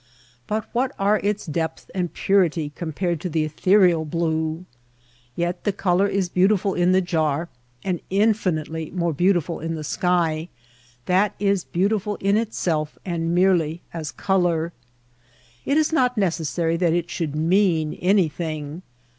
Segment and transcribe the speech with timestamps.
[0.47, 4.65] But what are its depth and purity compared to the ethereal blue!
[5.35, 7.49] Yet the color is beautiful in the jar
[7.83, 10.49] and infinitely more beautiful in the sky—
[11.05, 14.73] that is beautiful in itself and merely as color.
[15.67, 18.81] It is not necessary that it should mean anything.